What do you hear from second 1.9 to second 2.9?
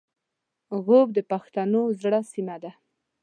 زړه سیمه ده